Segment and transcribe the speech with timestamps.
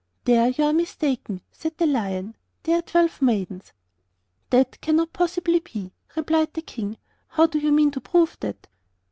[0.25, 3.71] 'There you are mistaken,' said the Lion; 'they are twelve maidens.'
[4.49, 8.65] 'That cannot possibly be,' replied the King; 'how do you mean to prove that?